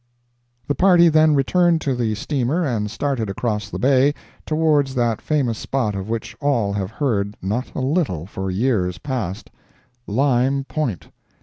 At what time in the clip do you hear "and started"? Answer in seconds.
2.65-3.29